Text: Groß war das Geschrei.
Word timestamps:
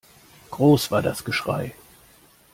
Groß 0.49 0.89
war 0.89 1.03
das 1.03 1.23
Geschrei. 1.25 1.75